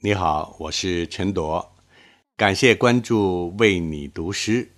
[0.00, 1.72] 你好，我是陈铎，
[2.36, 4.68] 感谢关注“为你读诗”。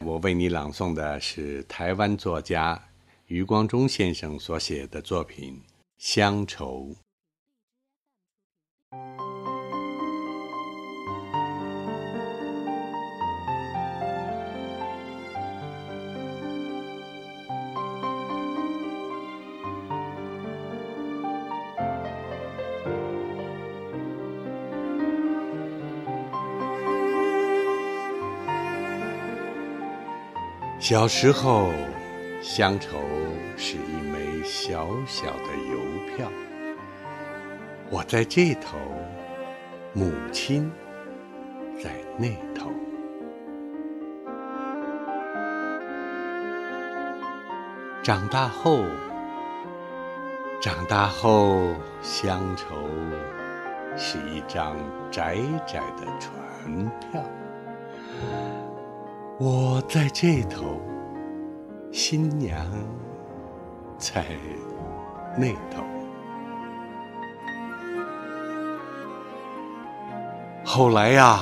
[0.00, 2.82] 我为你朗诵的是台湾作家
[3.26, 5.62] 余光中先生所写的作品
[5.98, 6.88] 《乡愁》。
[30.78, 31.72] 小时候，
[32.42, 32.98] 乡愁
[33.56, 36.30] 是一枚小小的邮票，
[37.90, 38.76] 我在这头，
[39.94, 40.70] 母亲
[41.82, 42.70] 在那头。
[48.02, 48.84] 长大后，
[50.60, 52.76] 长大后，乡愁
[53.96, 54.76] 是一张
[55.10, 57.20] 窄窄的船票。
[59.38, 60.80] 我在这头，
[61.92, 62.66] 新娘
[63.98, 64.24] 在
[65.36, 65.84] 那头。
[70.64, 71.38] 后来呀，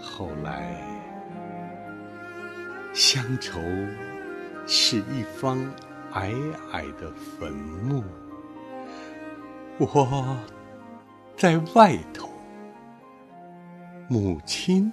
[0.00, 0.72] 后来，
[2.92, 3.58] 乡愁
[4.68, 5.58] 是一方
[6.12, 6.32] 矮
[6.70, 8.04] 矮的坟墓。
[9.78, 10.36] 我
[11.36, 12.28] 在外头，
[14.08, 14.92] 母亲。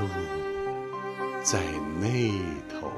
[0.00, 0.08] 路
[1.42, 1.60] 在
[2.00, 2.08] 那
[2.72, 2.90] 头。